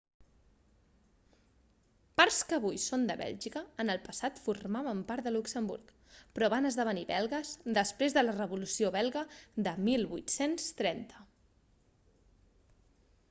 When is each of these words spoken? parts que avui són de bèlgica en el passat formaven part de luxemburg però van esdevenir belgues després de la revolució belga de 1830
parts 2.19 2.37
que 2.51 2.55
avui 2.57 2.77
són 2.83 3.03
de 3.09 3.15
bèlgica 3.19 3.61
en 3.83 3.93
el 3.95 3.99
passat 4.07 4.39
formaven 4.45 5.03
part 5.11 5.27
de 5.27 5.33
luxemburg 5.35 5.91
però 6.39 6.49
van 6.53 6.67
esdevenir 6.69 7.05
belgues 7.11 7.53
després 7.79 8.17
de 8.17 8.25
la 8.29 8.35
revolució 8.39 8.91
belga 8.97 9.23
de 9.69 9.75
1830 9.91 11.21